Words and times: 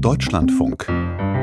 Deutschlandfunk. 0.00 0.86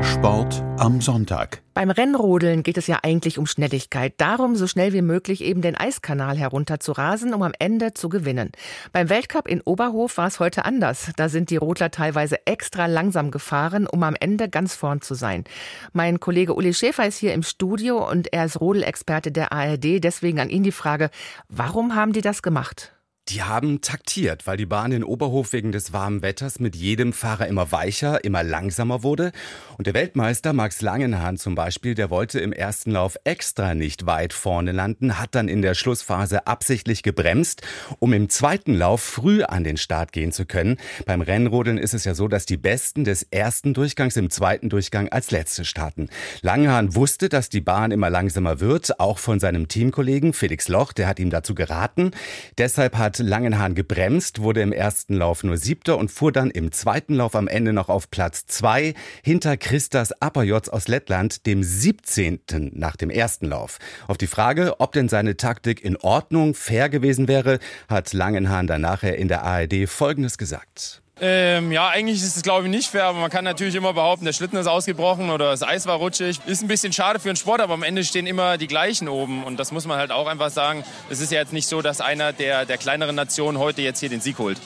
Sport 0.02 0.64
am 0.78 1.00
Sonntag. 1.00 1.62
Beim 1.74 1.90
Rennrodeln 1.90 2.64
geht 2.64 2.76
es 2.76 2.88
ja 2.88 2.98
eigentlich 3.04 3.38
um 3.38 3.46
Schnelligkeit. 3.46 4.14
Darum, 4.16 4.56
so 4.56 4.66
schnell 4.66 4.92
wie 4.92 5.02
möglich 5.02 5.44
eben 5.44 5.62
den 5.62 5.76
Eiskanal 5.76 6.36
herunter 6.36 6.80
zu 6.80 6.90
rasen, 6.90 7.34
um 7.34 7.42
am 7.42 7.52
Ende 7.60 7.94
zu 7.94 8.08
gewinnen. 8.08 8.50
Beim 8.92 9.10
Weltcup 9.10 9.46
in 9.46 9.60
Oberhof 9.60 10.16
war 10.18 10.26
es 10.26 10.40
heute 10.40 10.64
anders. 10.64 11.12
Da 11.16 11.28
sind 11.28 11.50
die 11.50 11.56
Rodler 11.56 11.92
teilweise 11.92 12.44
extra 12.46 12.86
langsam 12.86 13.30
gefahren, 13.30 13.86
um 13.86 14.02
am 14.02 14.16
Ende 14.18 14.48
ganz 14.48 14.74
vorn 14.74 15.02
zu 15.02 15.14
sein. 15.14 15.44
Mein 15.92 16.18
Kollege 16.18 16.54
Uli 16.54 16.74
Schäfer 16.74 17.06
ist 17.06 17.18
hier 17.18 17.34
im 17.34 17.44
Studio 17.44 18.08
und 18.10 18.32
er 18.32 18.44
ist 18.44 18.60
Rodelexperte 18.60 19.30
der 19.30 19.52
ARD. 19.52 20.02
Deswegen 20.02 20.40
an 20.40 20.50
ihn 20.50 20.64
die 20.64 20.72
Frage, 20.72 21.10
warum 21.48 21.94
haben 21.94 22.12
die 22.12 22.22
das 22.22 22.42
gemacht? 22.42 22.92
Die 23.28 23.42
haben 23.42 23.82
taktiert, 23.82 24.46
weil 24.46 24.56
die 24.56 24.64
Bahn 24.64 24.90
in 24.90 25.04
Oberhof 25.04 25.52
wegen 25.52 25.70
des 25.70 25.92
warmen 25.92 26.22
Wetters 26.22 26.60
mit 26.60 26.74
jedem 26.74 27.12
Fahrer 27.12 27.46
immer 27.46 27.70
weicher, 27.72 28.24
immer 28.24 28.42
langsamer 28.42 29.02
wurde. 29.02 29.32
Und 29.76 29.86
der 29.86 29.92
Weltmeister 29.92 30.54
Max 30.54 30.80
Langenhahn 30.80 31.36
zum 31.36 31.54
Beispiel, 31.54 31.94
der 31.94 32.08
wollte 32.08 32.40
im 32.40 32.54
ersten 32.54 32.90
Lauf 32.92 33.18
extra 33.24 33.74
nicht 33.74 34.06
weit 34.06 34.32
vorne 34.32 34.72
landen, 34.72 35.18
hat 35.18 35.34
dann 35.34 35.48
in 35.48 35.60
der 35.60 35.74
Schlussphase 35.74 36.46
absichtlich 36.46 37.02
gebremst, 37.02 37.60
um 37.98 38.14
im 38.14 38.30
zweiten 38.30 38.72
Lauf 38.72 39.02
früh 39.02 39.42
an 39.42 39.62
den 39.62 39.76
Start 39.76 40.12
gehen 40.12 40.32
zu 40.32 40.46
können. 40.46 40.78
Beim 41.04 41.20
Rennrodeln 41.20 41.76
ist 41.76 41.92
es 41.92 42.04
ja 42.04 42.14
so, 42.14 42.28
dass 42.28 42.46
die 42.46 42.56
Besten 42.56 43.04
des 43.04 43.24
ersten 43.24 43.74
Durchgangs 43.74 44.16
im 44.16 44.30
zweiten 44.30 44.70
Durchgang 44.70 45.10
als 45.10 45.30
Letzte 45.30 45.66
starten. 45.66 46.08
Langenhahn 46.40 46.94
wusste, 46.94 47.28
dass 47.28 47.50
die 47.50 47.60
Bahn 47.60 47.90
immer 47.90 48.08
langsamer 48.08 48.60
wird, 48.60 48.98
auch 49.00 49.18
von 49.18 49.38
seinem 49.38 49.68
Teamkollegen 49.68 50.32
Felix 50.32 50.68
Loch, 50.68 50.94
der 50.94 51.06
hat 51.06 51.18
ihm 51.18 51.28
dazu 51.28 51.54
geraten. 51.54 52.12
Deshalb 52.56 52.96
hat 52.96 53.17
Langenhahn 53.22 53.74
gebremst, 53.74 54.42
wurde 54.42 54.62
im 54.62 54.72
ersten 54.72 55.14
Lauf 55.14 55.44
nur 55.44 55.56
Siebter 55.56 55.98
und 55.98 56.10
fuhr 56.10 56.32
dann 56.32 56.50
im 56.50 56.72
zweiten 56.72 57.14
Lauf 57.14 57.34
am 57.34 57.48
Ende 57.48 57.72
noch 57.72 57.88
auf 57.88 58.10
Platz 58.10 58.46
zwei 58.46 58.94
hinter 59.22 59.56
Christas 59.56 60.12
Apajots 60.20 60.68
aus 60.68 60.88
Lettland, 60.88 61.46
dem 61.46 61.62
17. 61.62 62.40
nach 62.74 62.96
dem 62.96 63.10
ersten 63.10 63.46
Lauf. 63.46 63.78
Auf 64.06 64.18
die 64.18 64.26
Frage, 64.26 64.80
ob 64.80 64.92
denn 64.92 65.08
seine 65.08 65.36
Taktik 65.36 65.84
in 65.84 65.96
Ordnung, 65.96 66.54
fair 66.54 66.88
gewesen 66.88 67.28
wäre, 67.28 67.58
hat 67.88 68.12
Langenhahn 68.12 68.66
dann 68.66 68.80
nachher 68.80 69.16
in 69.16 69.28
der 69.28 69.42
ARD 69.42 69.88
Folgendes 69.88 70.38
gesagt. 70.38 71.02
Ähm, 71.20 71.72
ja, 71.72 71.88
eigentlich 71.88 72.22
ist 72.22 72.36
es 72.36 72.42
glaube 72.42 72.66
ich 72.66 72.70
nicht 72.70 72.88
fair, 72.88 73.04
aber 73.04 73.18
man 73.18 73.30
kann 73.30 73.44
natürlich 73.44 73.74
immer 73.74 73.92
behaupten, 73.92 74.24
der 74.24 74.32
Schlitten 74.32 74.56
ist 74.56 74.68
ausgebrochen 74.68 75.30
oder 75.30 75.50
das 75.50 75.62
Eis 75.62 75.86
war 75.86 75.96
rutschig. 75.96 76.38
Ist 76.46 76.62
ein 76.62 76.68
bisschen 76.68 76.92
schade 76.92 77.18
für 77.18 77.28
den 77.28 77.36
Sport, 77.36 77.60
aber 77.60 77.74
am 77.74 77.82
Ende 77.82 78.04
stehen 78.04 78.26
immer 78.26 78.56
die 78.56 78.68
gleichen 78.68 79.08
oben 79.08 79.42
und 79.42 79.58
das 79.58 79.72
muss 79.72 79.86
man 79.86 79.98
halt 79.98 80.12
auch 80.12 80.28
einfach 80.28 80.50
sagen. 80.50 80.84
Es 81.10 81.20
ist 81.20 81.32
ja 81.32 81.40
jetzt 81.40 81.52
nicht 81.52 81.66
so, 81.66 81.82
dass 81.82 82.00
einer 82.00 82.32
der, 82.32 82.66
der 82.66 82.78
kleineren 82.78 83.16
Nationen 83.16 83.58
heute 83.58 83.82
jetzt 83.82 83.98
hier 84.00 84.08
den 84.08 84.20
Sieg 84.20 84.38
holt. 84.38 84.58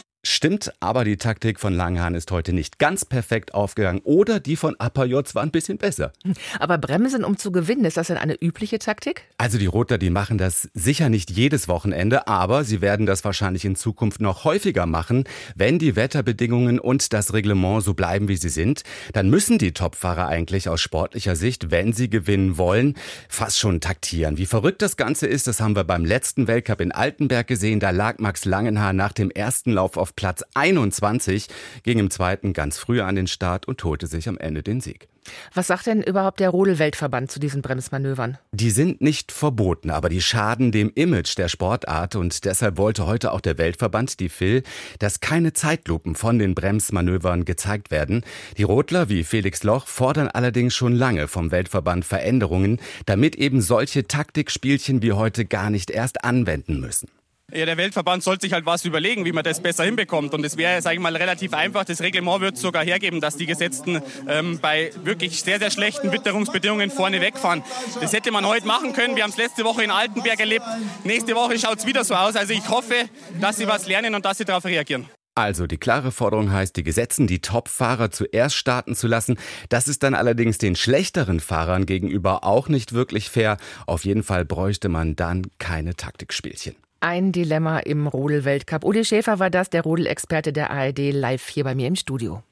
Stimmt, 0.42 0.72
aber 0.80 1.04
die 1.04 1.18
Taktik 1.18 1.60
von 1.60 1.72
Langhahn 1.72 2.16
ist 2.16 2.32
heute 2.32 2.52
nicht 2.52 2.80
ganz 2.80 3.04
perfekt 3.04 3.54
aufgegangen 3.54 4.00
oder 4.02 4.40
die 4.40 4.56
von 4.56 4.74
Apajots 4.80 5.36
war 5.36 5.44
ein 5.44 5.52
bisschen 5.52 5.78
besser. 5.78 6.12
Aber 6.58 6.78
Bremsen, 6.78 7.22
um 7.22 7.36
zu 7.36 7.52
gewinnen, 7.52 7.84
ist 7.84 7.96
das 7.96 8.08
denn 8.08 8.16
eine 8.16 8.34
übliche 8.34 8.80
Taktik? 8.80 9.22
Also 9.38 9.56
die 9.56 9.66
Rotler, 9.66 9.98
die 9.98 10.10
machen 10.10 10.38
das 10.38 10.68
sicher 10.74 11.10
nicht 11.10 11.30
jedes 11.30 11.68
Wochenende, 11.68 12.26
aber 12.26 12.64
sie 12.64 12.80
werden 12.80 13.06
das 13.06 13.24
wahrscheinlich 13.24 13.64
in 13.64 13.76
Zukunft 13.76 14.20
noch 14.20 14.42
häufiger 14.42 14.84
machen. 14.86 15.28
Wenn 15.54 15.78
die 15.78 15.94
Wetterbedingungen 15.94 16.80
und 16.80 17.12
das 17.12 17.32
Reglement 17.32 17.84
so 17.84 17.94
bleiben, 17.94 18.26
wie 18.26 18.36
sie 18.36 18.48
sind, 18.48 18.82
dann 19.12 19.30
müssen 19.30 19.58
die 19.58 19.70
Topfahrer 19.70 20.26
eigentlich 20.26 20.68
aus 20.68 20.80
sportlicher 20.80 21.36
Sicht, 21.36 21.70
wenn 21.70 21.92
sie 21.92 22.10
gewinnen 22.10 22.58
wollen, 22.58 22.94
fast 23.28 23.60
schon 23.60 23.80
taktieren. 23.80 24.38
Wie 24.38 24.46
verrückt 24.46 24.82
das 24.82 24.96
Ganze 24.96 25.28
ist, 25.28 25.46
das 25.46 25.60
haben 25.60 25.76
wir 25.76 25.84
beim 25.84 26.04
letzten 26.04 26.48
Weltcup 26.48 26.80
in 26.80 26.90
Altenberg 26.90 27.46
gesehen. 27.46 27.78
Da 27.78 27.90
lag 27.90 28.18
Max 28.18 28.44
Langenhaar 28.44 28.92
nach 28.92 29.12
dem 29.12 29.30
ersten 29.30 29.70
Lauf 29.70 29.96
auf 29.96 30.16
Platz 30.32 30.44
21, 30.54 31.48
ging 31.82 31.98
im 31.98 32.10
zweiten 32.10 32.54
ganz 32.54 32.78
früh 32.78 33.02
an 33.02 33.16
den 33.16 33.26
Start 33.26 33.68
und 33.68 33.84
holte 33.84 34.06
sich 34.06 34.30
am 34.30 34.38
Ende 34.38 34.62
den 34.62 34.80
Sieg. 34.80 35.08
Was 35.52 35.66
sagt 35.66 35.84
denn 35.84 36.02
überhaupt 36.02 36.40
der 36.40 36.48
Rodel-Weltverband 36.48 37.30
zu 37.30 37.38
diesen 37.38 37.60
Bremsmanövern? 37.60 38.38
Die 38.52 38.70
sind 38.70 39.02
nicht 39.02 39.30
verboten, 39.30 39.90
aber 39.90 40.08
die 40.08 40.22
schaden 40.22 40.72
dem 40.72 40.90
Image 40.94 41.36
der 41.36 41.48
Sportart 41.48 42.16
und 42.16 42.46
deshalb 42.46 42.78
wollte 42.78 43.06
heute 43.06 43.32
auch 43.32 43.42
der 43.42 43.58
Weltverband, 43.58 44.20
die 44.20 44.30
FIL, 44.30 44.62
dass 44.98 45.20
keine 45.20 45.52
Zeitlupen 45.52 46.14
von 46.14 46.38
den 46.38 46.54
Bremsmanövern 46.54 47.44
gezeigt 47.44 47.90
werden. 47.90 48.24
Die 48.56 48.62
Rodler 48.62 49.10
wie 49.10 49.24
Felix 49.24 49.64
Loch 49.64 49.86
fordern 49.86 50.28
allerdings 50.28 50.74
schon 50.74 50.94
lange 50.94 51.28
vom 51.28 51.50
Weltverband 51.50 52.06
Veränderungen, 52.06 52.80
damit 53.04 53.36
eben 53.36 53.60
solche 53.60 54.06
Taktikspielchen 54.06 55.02
wie 55.02 55.12
heute 55.12 55.44
gar 55.44 55.68
nicht 55.68 55.90
erst 55.90 56.24
anwenden 56.24 56.80
müssen. 56.80 57.10
Ja, 57.54 57.66
der 57.66 57.76
Weltverband 57.76 58.22
sollte 58.22 58.46
sich 58.46 58.54
halt 58.54 58.64
was 58.64 58.84
überlegen, 58.86 59.26
wie 59.26 59.32
man 59.32 59.44
das 59.44 59.60
besser 59.60 59.84
hinbekommt. 59.84 60.32
Und 60.32 60.42
es 60.44 60.56
wäre, 60.56 60.80
sage 60.80 60.96
ich 60.96 61.02
mal, 61.02 61.14
relativ 61.14 61.52
einfach. 61.52 61.84
Das 61.84 62.00
Reglement 62.00 62.40
wird 62.40 62.56
sogar 62.56 62.82
hergeben, 62.82 63.20
dass 63.20 63.36
die 63.36 63.44
Gesetzten 63.44 64.00
ähm, 64.26 64.58
bei 64.58 64.90
wirklich 65.04 65.42
sehr, 65.42 65.58
sehr 65.58 65.70
schlechten 65.70 66.12
Witterungsbedingungen 66.12 66.90
vorne 66.90 67.20
wegfahren. 67.20 67.62
Das 68.00 68.14
hätte 68.14 68.30
man 68.30 68.46
heute 68.46 68.66
machen 68.66 68.94
können. 68.94 69.16
Wir 69.16 69.24
haben 69.24 69.30
es 69.30 69.36
letzte 69.36 69.64
Woche 69.64 69.84
in 69.84 69.90
Altenberg 69.90 70.40
erlebt. 70.40 70.64
Nächste 71.04 71.34
Woche 71.34 71.58
schaut 71.58 71.78
es 71.78 71.86
wieder 71.86 72.04
so 72.04 72.14
aus. 72.14 72.36
Also 72.36 72.54
ich 72.54 72.66
hoffe, 72.70 72.94
dass 73.38 73.58
sie 73.58 73.68
was 73.68 73.86
lernen 73.86 74.14
und 74.14 74.24
dass 74.24 74.38
sie 74.38 74.46
darauf 74.46 74.64
reagieren. 74.64 75.06
Also 75.34 75.66
die 75.66 75.78
klare 75.78 76.12
Forderung 76.12 76.52
heißt, 76.52 76.76
die 76.76 76.82
Gesetzen, 76.82 77.26
die 77.26 77.40
Top-Fahrer 77.40 78.10
zuerst 78.10 78.54
starten 78.54 78.94
zu 78.94 79.08
lassen. 79.08 79.38
Das 79.68 79.88
ist 79.88 80.02
dann 80.02 80.14
allerdings 80.14 80.58
den 80.58 80.76
schlechteren 80.76 81.40
Fahrern 81.40 81.84
gegenüber 81.84 82.44
auch 82.44 82.68
nicht 82.68 82.92
wirklich 82.92 83.28
fair. 83.28 83.58
Auf 83.86 84.04
jeden 84.04 84.22
Fall 84.22 84.44
bräuchte 84.44 84.88
man 84.88 85.16
dann 85.16 85.46
keine 85.58 85.96
Taktikspielchen. 85.96 86.76
Ein 87.04 87.32
Dilemma 87.32 87.80
im 87.80 88.06
Rodel-Weltcup. 88.06 88.84
Uli 88.84 89.04
Schäfer 89.04 89.40
war 89.40 89.50
das, 89.50 89.68
der 89.70 89.82
Rodel-Experte 89.82 90.52
der 90.52 90.70
ARD, 90.70 91.12
live 91.12 91.48
hier 91.48 91.64
bei 91.64 91.74
mir 91.74 91.88
im 91.88 91.96
Studio. 91.96 92.44